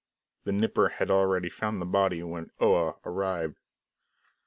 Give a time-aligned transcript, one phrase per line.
[0.45, 3.59] The Nipper had already found the body when Oa arrived.